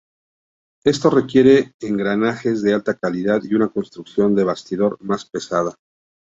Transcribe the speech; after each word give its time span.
Esto 0.83 1.11
requiere 1.11 1.75
engranajes 1.79 2.63
de 2.63 2.73
alta 2.73 2.95
calidad 2.97 3.43
y 3.43 3.53
una 3.53 3.69
construcción 3.69 4.33
de 4.33 4.43
bastidor 4.43 4.97
más 4.99 5.25
pesada. 5.25 5.75